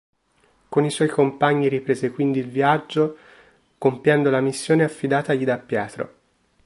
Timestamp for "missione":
4.41-4.83